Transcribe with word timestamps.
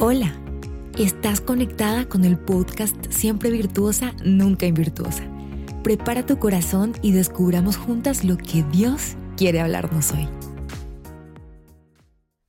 Hola, 0.00 0.32
estás 0.96 1.40
conectada 1.40 2.08
con 2.08 2.24
el 2.24 2.38
podcast 2.38 2.94
Siempre 3.10 3.50
Virtuosa, 3.50 4.12
Nunca 4.24 4.64
Invirtuosa. 4.64 5.24
Prepara 5.82 6.24
tu 6.24 6.38
corazón 6.38 6.92
y 7.02 7.10
descubramos 7.10 7.76
juntas 7.76 8.22
lo 8.22 8.36
que 8.36 8.62
Dios 8.70 9.16
quiere 9.36 9.58
hablarnos 9.58 10.12
hoy. 10.12 10.28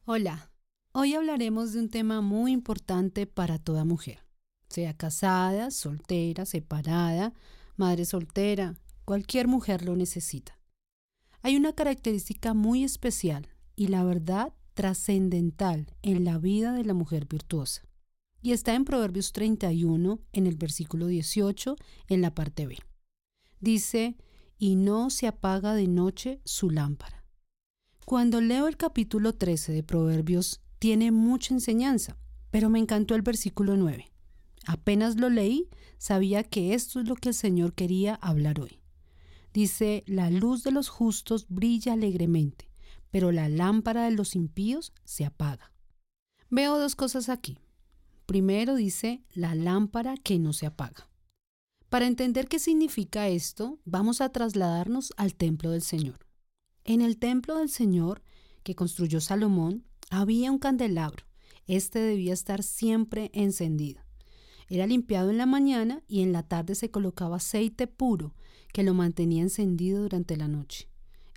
Hola, 0.06 0.52
hoy 0.92 1.16
hablaremos 1.16 1.74
de 1.74 1.80
un 1.80 1.90
tema 1.90 2.22
muy 2.22 2.52
importante 2.52 3.26
para 3.26 3.58
toda 3.58 3.84
mujer, 3.84 4.20
sea 4.68 4.94
casada, 4.94 5.72
soltera, 5.72 6.46
separada, 6.46 7.34
madre 7.78 8.06
soltera, 8.06 8.76
cualquier 9.06 9.48
mujer 9.48 9.84
lo 9.84 9.96
necesita. 9.96 10.60
Hay 11.42 11.56
una 11.56 11.74
característica 11.74 12.54
muy 12.54 12.84
especial 12.84 13.48
y 13.76 13.88
la 13.88 14.04
verdad 14.04 14.54
trascendental 14.80 15.88
en 16.04 16.24
la 16.24 16.38
vida 16.38 16.72
de 16.72 16.86
la 16.86 16.94
mujer 16.94 17.28
virtuosa. 17.28 17.82
Y 18.42 18.54
está 18.54 18.76
en 18.76 18.86
Proverbios 18.86 19.34
31, 19.34 20.22
en 20.32 20.48
el 20.48 20.56
versículo 20.56 21.08
18, 21.08 21.76
en 22.08 22.22
la 22.22 22.34
parte 22.34 22.66
B. 22.66 22.78
Dice, 23.60 24.16
y 24.58 24.78
no 24.78 25.10
se 25.10 25.28
apaga 25.28 25.74
de 25.74 25.90
noche 25.90 26.40
su 26.46 26.70
lámpara. 26.70 27.26
Cuando 28.06 28.40
leo 28.40 28.70
el 28.70 28.78
capítulo 28.78 29.36
13 29.36 29.74
de 29.74 29.84
Proverbios, 29.84 30.62
tiene 30.80 31.12
mucha 31.12 31.54
enseñanza, 31.54 32.18
pero 32.50 32.70
me 32.70 32.80
encantó 32.80 33.16
el 33.16 33.22
versículo 33.22 33.76
9. 33.76 34.10
Apenas 34.66 35.18
lo 35.18 35.30
leí, 35.30 35.68
sabía 35.98 36.46
que 36.46 36.74
esto 36.74 37.02
es 37.02 37.10
lo 37.10 37.16
que 37.16 37.28
el 37.28 37.36
Señor 37.36 37.74
quería 37.74 38.16
hablar 38.16 38.62
hoy. 38.62 38.80
Dice, 39.52 40.06
la 40.08 40.30
luz 40.30 40.64
de 40.64 40.72
los 40.72 40.88
justos 40.88 41.48
brilla 41.50 41.92
alegremente 41.92 42.69
pero 43.12 43.32
la 43.32 43.50
lámpara 43.50 44.06
de 44.06 44.12
los 44.12 44.36
impíos 44.36 44.94
se 45.04 45.26
apaga. 45.26 45.72
Veo 46.50 46.78
dos 46.78 46.96
cosas 46.96 47.30
aquí. 47.30 47.60
Primero 48.26 48.76
dice 48.76 49.24
la 49.34 49.56
lámpara 49.56 50.16
que 50.18 50.40
no 50.40 50.54
se 50.54 50.66
apaga. 50.66 51.10
Para 51.90 52.06
entender 52.06 52.48
qué 52.48 52.60
significa 52.60 53.28
esto, 53.28 53.80
vamos 53.86 54.22
a 54.22 54.30
trasladarnos 54.30 55.12
al 55.18 55.34
templo 55.34 55.72
del 55.72 55.82
Señor. 55.82 56.28
En 56.84 57.02
el 57.02 57.18
templo 57.18 57.58
del 57.58 57.70
Señor, 57.70 58.22
que 58.64 58.76
construyó 58.76 59.22
Salomón, 59.22 59.86
había 60.12 60.52
un 60.52 60.60
candelabro. 60.60 61.26
Este 61.66 62.00
debía 62.00 62.34
estar 62.34 62.64
siempre 62.64 63.32
encendido. 63.34 64.02
Era 64.68 64.86
limpiado 64.86 65.32
en 65.32 65.38
la 65.38 65.48
mañana 65.48 66.04
y 66.08 66.22
en 66.22 66.32
la 66.32 66.44
tarde 66.44 66.76
se 66.76 66.92
colocaba 66.92 67.38
aceite 67.38 67.88
puro 67.88 68.36
que 68.72 68.84
lo 68.84 68.94
mantenía 68.94 69.42
encendido 69.42 70.04
durante 70.04 70.38
la 70.38 70.48
noche. 70.48 70.89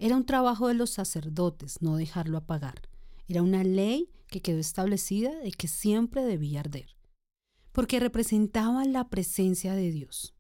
Era 0.03 0.17
un 0.17 0.27
trabajo 0.27 0.67
de 0.67 0.75
los 0.75 0.91
sacerdotes 0.91 1.81
no 1.81 1.95
dejarlo 1.95 2.37
apagar. 2.37 2.89
Era 3.29 3.41
una 3.41 3.63
ley 3.63 4.11
que 4.27 4.43
quedó 4.43 4.59
establecida 4.59 5.33
de 5.39 5.53
que 5.53 5.69
siempre 5.69 6.25
debía 6.25 6.59
arder, 6.59 6.97
porque 7.71 8.01
representaba 8.01 8.85
la 8.85 9.09
presencia 9.11 9.75
de 9.75 9.93
Dios. 9.93 10.35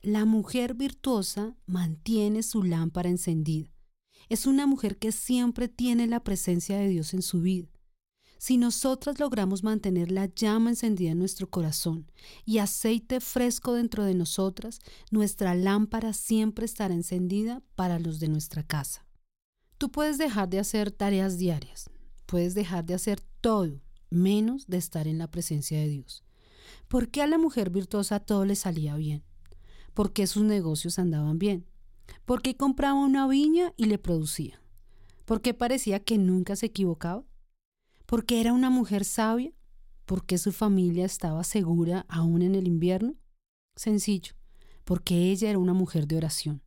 La 0.00 0.26
mujer 0.26 0.74
virtuosa 0.74 1.56
mantiene 1.66 2.44
su 2.44 2.62
lámpara 2.62 3.08
encendida. 3.08 3.72
Es 4.28 4.46
una 4.46 4.68
mujer 4.68 4.96
que 4.96 5.10
siempre 5.10 5.66
tiene 5.66 6.06
la 6.06 6.22
presencia 6.22 6.78
de 6.78 6.86
Dios 6.86 7.12
en 7.12 7.22
su 7.22 7.40
vida. 7.40 7.68
Si 8.40 8.56
nosotras 8.56 9.20
logramos 9.20 9.62
mantener 9.62 10.10
la 10.10 10.24
llama 10.24 10.70
encendida 10.70 11.10
en 11.10 11.18
nuestro 11.18 11.50
corazón 11.50 12.10
y 12.46 12.56
aceite 12.56 13.20
fresco 13.20 13.74
dentro 13.74 14.02
de 14.02 14.14
nosotras, 14.14 14.80
nuestra 15.10 15.54
lámpara 15.54 16.14
siempre 16.14 16.64
estará 16.64 16.94
encendida 16.94 17.62
para 17.74 17.98
los 17.98 18.18
de 18.18 18.28
nuestra 18.28 18.62
casa. 18.62 19.04
Tú 19.76 19.90
puedes 19.90 20.16
dejar 20.16 20.48
de 20.48 20.58
hacer 20.58 20.90
tareas 20.90 21.36
diarias, 21.36 21.90
puedes 22.24 22.54
dejar 22.54 22.86
de 22.86 22.94
hacer 22.94 23.20
todo, 23.42 23.82
menos 24.08 24.66
de 24.68 24.78
estar 24.78 25.06
en 25.06 25.18
la 25.18 25.30
presencia 25.30 25.78
de 25.78 25.88
Dios. 25.88 26.24
¿Por 26.88 27.10
qué 27.10 27.20
a 27.20 27.26
la 27.26 27.36
mujer 27.36 27.68
virtuosa 27.68 28.20
todo 28.20 28.46
le 28.46 28.56
salía 28.56 28.96
bien? 28.96 29.22
¿Por 29.92 30.14
qué 30.14 30.26
sus 30.26 30.44
negocios 30.44 30.98
andaban 30.98 31.38
bien? 31.38 31.66
¿Por 32.24 32.40
qué 32.40 32.56
compraba 32.56 32.94
una 32.94 33.28
viña 33.28 33.74
y 33.76 33.84
le 33.84 33.98
producía? 33.98 34.62
¿Por 35.26 35.42
qué 35.42 35.52
parecía 35.52 36.00
que 36.00 36.16
nunca 36.16 36.56
se 36.56 36.64
equivocaba? 36.64 37.22
¿Por 38.10 38.26
qué 38.26 38.40
era 38.40 38.52
una 38.52 38.70
mujer 38.70 39.04
sabia? 39.04 39.52
¿Por 40.04 40.26
qué 40.26 40.36
su 40.36 40.50
familia 40.50 41.04
estaba 41.04 41.44
segura 41.44 42.06
aún 42.08 42.42
en 42.42 42.56
el 42.56 42.66
invierno? 42.66 43.14
Sencillo, 43.76 44.32
porque 44.82 45.30
ella 45.30 45.48
era 45.48 45.60
una 45.60 45.74
mujer 45.74 46.08
de 46.08 46.16
oración. 46.16 46.60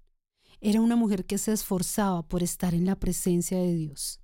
Era 0.62 0.80
una 0.80 0.96
mujer 0.96 1.26
que 1.26 1.38
se 1.38 1.52
esforzaba 1.52 2.26
por 2.30 2.44
estar 2.44 2.74
en 2.74 2.86
la 2.86 2.98
presencia 2.98 3.58
de 3.58 3.76
Dios. 3.76 4.22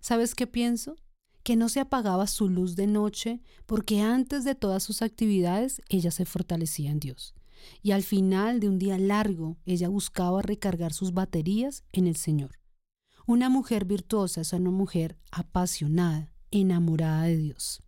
¿Sabes 0.00 0.34
qué 0.34 0.48
pienso? 0.48 0.96
Que 1.44 1.54
no 1.54 1.68
se 1.68 1.78
apagaba 1.78 2.26
su 2.26 2.48
luz 2.48 2.74
de 2.74 2.88
noche 2.88 3.40
porque 3.64 4.00
antes 4.00 4.42
de 4.42 4.56
todas 4.56 4.82
sus 4.82 5.02
actividades 5.02 5.80
ella 5.88 6.10
se 6.10 6.24
fortalecía 6.24 6.90
en 6.90 6.98
Dios. 6.98 7.32
Y 7.80 7.92
al 7.92 8.02
final 8.02 8.58
de 8.58 8.68
un 8.68 8.80
día 8.80 8.98
largo 8.98 9.56
ella 9.66 9.88
buscaba 9.88 10.42
recargar 10.42 10.94
sus 10.94 11.14
baterías 11.14 11.84
en 11.92 12.08
el 12.08 12.16
Señor. 12.16 12.58
Una 13.24 13.48
mujer 13.48 13.84
virtuosa 13.84 14.40
es 14.40 14.52
una 14.52 14.72
mujer 14.72 15.16
apasionada, 15.30 16.32
enamorada 16.50 17.24
de 17.24 17.36
Dios. 17.36 17.82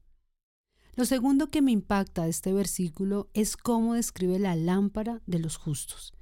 Lo 0.94 1.06
segundo 1.06 1.48
que 1.48 1.62
me 1.62 1.72
impacta 1.72 2.24
de 2.24 2.30
este 2.30 2.52
versículo 2.52 3.30
es 3.32 3.56
cómo 3.56 3.94
describe 3.94 4.38
la 4.38 4.56
lámpara 4.56 5.22
de 5.26 5.38
los 5.38 5.56
justos. 5.56 6.12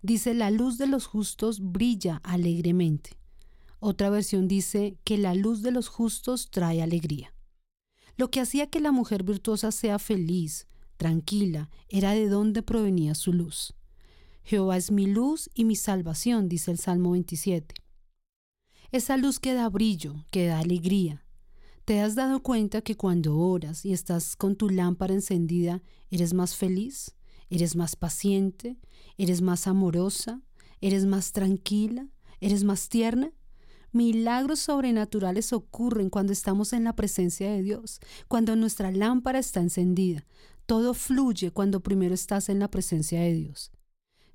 Dice, 0.00 0.34
la 0.34 0.50
luz 0.50 0.78
de 0.78 0.86
los 0.86 1.06
justos 1.06 1.60
brilla 1.60 2.20
alegremente. 2.24 3.18
Otra 3.80 4.08
versión 4.08 4.48
dice 4.48 4.96
que 5.04 5.18
la 5.18 5.34
luz 5.34 5.60
de 5.62 5.70
los 5.70 5.88
justos 5.88 6.50
trae 6.50 6.82
alegría. 6.82 7.34
Lo 8.16 8.30
que 8.30 8.40
hacía 8.40 8.68
que 8.68 8.80
la 8.80 8.92
mujer 8.92 9.24
virtuosa 9.24 9.72
sea 9.72 9.98
feliz, 9.98 10.66
tranquila, 10.96 11.68
era 11.88 12.12
de 12.12 12.28
dónde 12.28 12.62
provenía 12.62 13.14
su 13.14 13.32
luz. 13.32 13.74
Jehová 14.42 14.76
es 14.76 14.90
mi 14.90 15.06
luz 15.06 15.50
y 15.54 15.64
mi 15.64 15.76
salvación, 15.76 16.48
dice 16.48 16.70
el 16.70 16.78
Salmo 16.78 17.10
27. 17.12 17.74
Esa 18.92 19.16
luz 19.16 19.40
que 19.40 19.54
da 19.54 19.68
brillo, 19.68 20.24
que 20.30 20.46
da 20.46 20.60
alegría. 20.60 21.23
¿Te 21.84 22.00
has 22.00 22.14
dado 22.14 22.42
cuenta 22.42 22.80
que 22.80 22.96
cuando 22.96 23.36
oras 23.36 23.84
y 23.84 23.92
estás 23.92 24.36
con 24.36 24.56
tu 24.56 24.70
lámpara 24.70 25.12
encendida, 25.12 25.82
eres 26.10 26.32
más 26.32 26.56
feliz? 26.56 27.14
Eres 27.50 27.76
más 27.76 27.94
paciente, 27.94 28.78
eres 29.18 29.42
más 29.42 29.66
amorosa, 29.66 30.40
eres 30.80 31.04
más 31.04 31.32
tranquila, 31.32 32.08
eres 32.40 32.64
más 32.64 32.88
tierna. 32.88 33.32
Milagros 33.92 34.60
sobrenaturales 34.60 35.52
ocurren 35.52 36.08
cuando 36.08 36.32
estamos 36.32 36.72
en 36.72 36.84
la 36.84 36.96
presencia 36.96 37.50
de 37.52 37.62
Dios, 37.62 38.00
cuando 38.28 38.56
nuestra 38.56 38.90
lámpara 38.90 39.38
está 39.38 39.60
encendida. 39.60 40.26
Todo 40.64 40.94
fluye 40.94 41.50
cuando 41.50 41.80
primero 41.80 42.14
estás 42.14 42.48
en 42.48 42.60
la 42.60 42.68
presencia 42.68 43.20
de 43.20 43.34
Dios. 43.34 43.70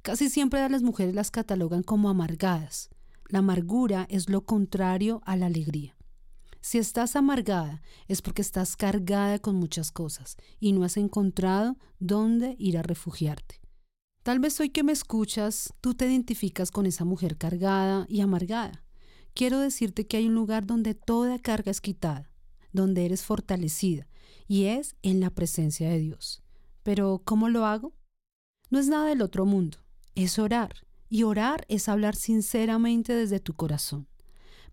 Casi 0.04 0.30
siempre 0.30 0.70
las 0.70 0.84
mujeres 0.84 1.16
las 1.16 1.32
catalogan 1.32 1.82
como 1.82 2.10
amargadas. 2.10 2.92
La 3.28 3.40
amargura 3.40 4.06
es 4.08 4.30
lo 4.30 4.46
contrario 4.46 5.22
a 5.26 5.36
la 5.36 5.48
alegría. 5.48 5.99
Si 6.62 6.78
estás 6.78 7.16
amargada 7.16 7.82
es 8.08 8.22
porque 8.22 8.42
estás 8.42 8.76
cargada 8.76 9.40
con 9.40 9.56
muchas 9.56 9.92
cosas 9.92 10.38
y 10.60 10.74
no 10.74 10.84
has 10.84 10.98
encontrado 10.98 11.78
dónde 12.00 12.56
ir 12.60 12.78
a 12.78 12.82
refugiarte. 12.82 13.62
Tal 14.24 14.40
vez 14.40 14.60
hoy 14.60 14.70
que 14.70 14.84
me 14.84 14.92
escuchas, 14.92 15.74
tú 15.80 15.94
te 15.94 16.06
identificas 16.06 16.72
con 16.72 16.86
esa 16.86 17.06
mujer 17.06 17.38
cargada 17.38 18.06
y 18.10 18.20
amargada. 18.20 18.84
Quiero 19.34 19.60
decirte 19.60 20.06
que 20.06 20.18
hay 20.18 20.28
un 20.28 20.36
lugar 20.36 20.66
donde 20.66 20.94
toda 20.94 21.40
carga 21.40 21.72
es 21.72 21.80
quitada, 21.80 22.30
donde 22.74 23.06
eres 23.06 23.24
fortalecida, 23.24 24.08
y 24.48 24.66
es 24.66 24.96
en 25.02 25.22
la 25.22 25.30
presencia 25.30 25.90
de 25.90 26.00
Dios. 26.00 26.44
Pero, 26.84 27.22
¿cómo 27.24 27.48
lo 27.48 27.66
hago? 27.66 27.94
No 28.70 28.80
es 28.80 28.88
nada 28.90 29.06
del 29.06 29.22
otro 29.22 29.46
mundo, 29.46 29.78
es 30.16 30.38
orar, 30.38 30.86
y 31.08 31.24
orar 31.24 31.66
es 31.70 31.88
hablar 31.88 32.16
sinceramente 32.16 33.16
desde 33.16 33.40
tu 33.40 33.54
corazón. 33.54 34.08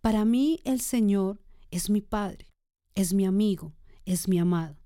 Para 0.01 0.25
mí, 0.25 0.61
el 0.65 0.81
Señor 0.81 1.41
es 1.71 1.91
mi 1.91 2.01
Padre, 2.01 2.53
es 2.95 3.13
mi 3.13 3.25
amigo, 3.25 3.75
es 4.05 4.29
mi 4.29 4.39
amado. 4.39 4.77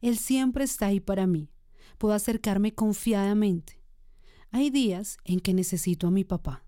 Él 0.00 0.18
siempre 0.18 0.64
está 0.64 0.86
ahí 0.86 1.00
para 1.00 1.26
mí. 1.26 1.50
Puedo 1.98 2.14
acercarme 2.14 2.74
confiadamente. 2.74 3.80
Hay 4.50 4.70
días 4.70 5.18
en 5.24 5.40
que 5.40 5.54
necesito 5.54 6.06
a 6.06 6.10
mi 6.10 6.24
papá. 6.24 6.64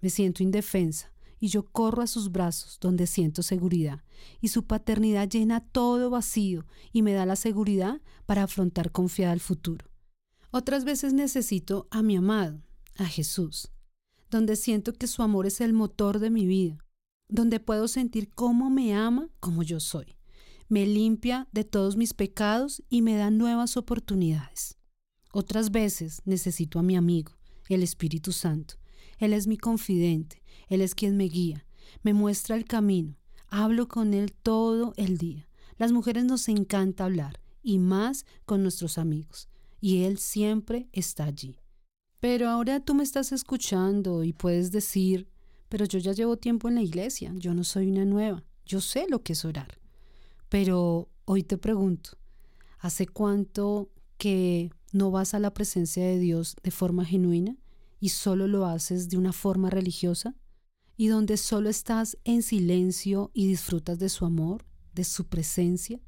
Me 0.00 0.10
siento 0.10 0.42
indefensa 0.42 1.12
y 1.40 1.48
yo 1.48 1.64
corro 1.64 2.02
a 2.02 2.06
sus 2.06 2.32
brazos 2.32 2.78
donde 2.80 3.06
siento 3.06 3.42
seguridad 3.42 4.02
y 4.40 4.48
su 4.48 4.64
paternidad 4.64 5.28
llena 5.28 5.60
todo 5.60 6.10
vacío 6.10 6.66
y 6.92 7.02
me 7.02 7.12
da 7.12 7.26
la 7.26 7.36
seguridad 7.36 8.00
para 8.26 8.44
afrontar 8.44 8.90
confiada 8.90 9.32
el 9.32 9.40
futuro. 9.40 9.86
Otras 10.50 10.84
veces 10.84 11.12
necesito 11.12 11.88
a 11.90 12.02
mi 12.02 12.16
amado, 12.16 12.62
a 12.96 13.06
Jesús, 13.06 13.70
donde 14.30 14.56
siento 14.56 14.92
que 14.92 15.06
su 15.06 15.22
amor 15.22 15.46
es 15.46 15.60
el 15.60 15.72
motor 15.72 16.18
de 16.18 16.30
mi 16.30 16.46
vida 16.46 16.78
donde 17.28 17.60
puedo 17.60 17.88
sentir 17.88 18.30
cómo 18.30 18.70
me 18.70 18.94
ama 18.94 19.28
como 19.40 19.62
yo 19.62 19.80
soy. 19.80 20.16
Me 20.68 20.86
limpia 20.86 21.48
de 21.52 21.64
todos 21.64 21.96
mis 21.96 22.14
pecados 22.14 22.82
y 22.88 23.02
me 23.02 23.16
da 23.16 23.30
nuevas 23.30 23.76
oportunidades. 23.76 24.76
Otras 25.32 25.70
veces 25.70 26.20
necesito 26.24 26.78
a 26.78 26.82
mi 26.82 26.96
amigo, 26.96 27.32
el 27.68 27.82
Espíritu 27.82 28.32
Santo. 28.32 28.74
Él 29.18 29.32
es 29.32 29.46
mi 29.46 29.56
confidente, 29.56 30.42
Él 30.68 30.80
es 30.80 30.94
quien 30.94 31.16
me 31.16 31.24
guía, 31.24 31.66
me 32.02 32.14
muestra 32.14 32.56
el 32.56 32.64
camino, 32.64 33.16
hablo 33.48 33.88
con 33.88 34.14
Él 34.14 34.32
todo 34.32 34.94
el 34.96 35.18
día. 35.18 35.48
Las 35.76 35.92
mujeres 35.92 36.24
nos 36.24 36.48
encanta 36.48 37.04
hablar, 37.04 37.40
y 37.62 37.78
más 37.78 38.24
con 38.44 38.62
nuestros 38.62 38.98
amigos, 38.98 39.48
y 39.80 40.04
Él 40.04 40.18
siempre 40.18 40.88
está 40.92 41.24
allí. 41.24 41.56
Pero 42.20 42.48
ahora 42.48 42.80
tú 42.80 42.94
me 42.94 43.04
estás 43.04 43.32
escuchando 43.32 44.24
y 44.24 44.32
puedes 44.32 44.72
decir, 44.72 45.28
pero 45.68 45.84
yo 45.84 45.98
ya 45.98 46.12
llevo 46.12 46.36
tiempo 46.36 46.68
en 46.68 46.76
la 46.76 46.82
iglesia, 46.82 47.32
yo 47.36 47.54
no 47.54 47.64
soy 47.64 47.90
una 47.90 48.04
nueva, 48.04 48.44
yo 48.64 48.80
sé 48.80 49.06
lo 49.08 49.22
que 49.22 49.34
es 49.34 49.44
orar. 49.44 49.78
Pero 50.48 51.10
hoy 51.24 51.42
te 51.42 51.58
pregunto, 51.58 52.18
¿hace 52.78 53.06
cuánto 53.06 53.90
que 54.16 54.70
no 54.92 55.10
vas 55.10 55.34
a 55.34 55.38
la 55.38 55.52
presencia 55.52 56.04
de 56.04 56.18
Dios 56.18 56.56
de 56.62 56.70
forma 56.70 57.04
genuina 57.04 57.56
y 58.00 58.10
solo 58.10 58.46
lo 58.46 58.64
haces 58.64 59.08
de 59.08 59.18
una 59.18 59.32
forma 59.32 59.68
religiosa? 59.68 60.34
¿Y 60.96 61.08
donde 61.08 61.36
solo 61.36 61.68
estás 61.68 62.18
en 62.24 62.42
silencio 62.42 63.30
y 63.32 63.46
disfrutas 63.46 63.98
de 63.98 64.08
su 64.08 64.24
amor, 64.24 64.64
de 64.94 65.04
su 65.04 65.28
presencia? 65.28 66.00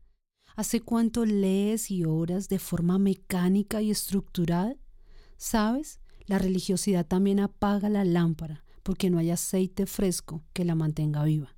¿Hace 0.57 0.81
cuánto 0.81 1.25
lees 1.27 1.91
y 1.91 2.05
oras 2.05 2.49
de 2.49 2.59
forma 2.59 2.99
mecánica 2.99 3.83
y 3.83 3.91
estructurada? 3.91 4.75
¿Sabes? 5.37 6.01
La 6.27 6.39
religiosidad 6.39 7.07
también 7.07 7.41
apaga 7.41 7.89
la 7.89 8.05
lámpara 8.05 8.65
porque 8.83 9.11
no 9.11 9.19
hay 9.19 9.31
aceite 9.31 9.87
fresco 9.87 10.43
que 10.53 10.65
la 10.65 10.75
mantenga 10.75 11.25
viva. 11.25 11.57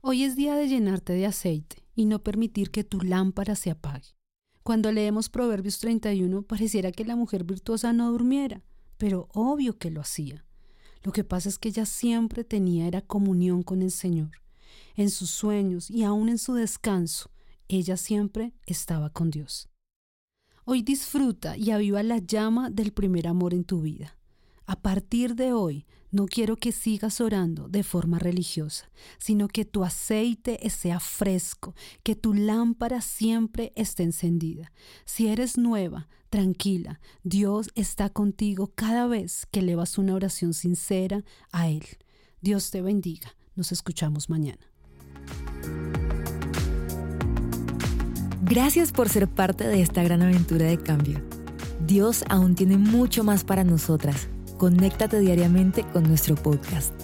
Hoy 0.00 0.24
es 0.24 0.36
día 0.36 0.54
de 0.54 0.68
llenarte 0.68 1.12
de 1.12 1.26
aceite 1.26 1.84
y 1.94 2.06
no 2.06 2.22
permitir 2.22 2.70
que 2.70 2.84
tu 2.84 3.00
lámpara 3.00 3.56
se 3.56 3.70
apague. 3.70 4.16
Cuando 4.62 4.92
leemos 4.92 5.28
Proverbios 5.28 5.78
31 5.78 6.42
pareciera 6.42 6.92
que 6.92 7.04
la 7.04 7.16
mujer 7.16 7.44
virtuosa 7.44 7.92
no 7.92 8.10
durmiera, 8.10 8.62
pero 8.98 9.28
obvio 9.32 9.78
que 9.78 9.90
lo 9.90 10.00
hacía. 10.00 10.44
Lo 11.02 11.12
que 11.12 11.24
pasa 11.24 11.48
es 11.48 11.58
que 11.58 11.68
ella 11.68 11.86
siempre 11.86 12.44
tenía 12.44 12.86
era 12.86 13.00
comunión 13.00 13.62
con 13.62 13.82
el 13.82 13.90
Señor. 13.90 14.30
En 14.96 15.10
sus 15.10 15.30
sueños 15.30 15.90
y 15.90 16.02
aún 16.02 16.28
en 16.28 16.38
su 16.38 16.54
descanso, 16.54 17.30
ella 17.68 17.96
siempre 17.96 18.54
estaba 18.66 19.10
con 19.10 19.30
Dios. 19.30 19.68
Hoy 20.64 20.82
disfruta 20.82 21.56
y 21.56 21.70
aviva 21.70 22.02
la 22.02 22.18
llama 22.18 22.70
del 22.70 22.92
primer 22.92 23.28
amor 23.28 23.54
en 23.54 23.62
tu 23.62 23.82
vida. 23.82 24.18
A 24.66 24.74
partir 24.74 25.36
de 25.36 25.52
hoy, 25.52 25.86
no 26.10 26.26
quiero 26.26 26.56
que 26.56 26.72
sigas 26.72 27.20
orando 27.20 27.68
de 27.68 27.84
forma 27.84 28.18
religiosa, 28.18 28.90
sino 29.18 29.46
que 29.46 29.64
tu 29.64 29.84
aceite 29.84 30.58
sea 30.70 30.98
fresco, 30.98 31.74
que 32.02 32.16
tu 32.16 32.34
lámpara 32.34 33.00
siempre 33.00 33.72
esté 33.76 34.02
encendida. 34.02 34.72
Si 35.04 35.28
eres 35.28 35.56
nueva, 35.56 36.08
tranquila, 36.30 37.00
Dios 37.22 37.70
está 37.76 38.10
contigo 38.10 38.72
cada 38.74 39.06
vez 39.06 39.46
que 39.52 39.60
elevas 39.60 39.98
una 39.98 40.14
oración 40.14 40.52
sincera 40.52 41.22
a 41.52 41.68
Él. 41.68 41.84
Dios 42.40 42.72
te 42.72 42.82
bendiga. 42.82 43.36
Nos 43.54 43.70
escuchamos 43.70 44.28
mañana. 44.28 44.66
Gracias 48.42 48.90
por 48.90 49.08
ser 49.08 49.28
parte 49.28 49.66
de 49.66 49.80
esta 49.80 50.02
gran 50.02 50.22
aventura 50.22 50.66
de 50.66 50.78
cambio. 50.78 51.22
Dios 51.86 52.24
aún 52.28 52.54
tiene 52.56 52.78
mucho 52.78 53.22
más 53.22 53.44
para 53.44 53.62
nosotras. 53.62 54.28
Conéctate 54.56 55.20
diariamente 55.20 55.84
con 55.92 56.04
nuestro 56.04 56.34
podcast. 56.34 56.94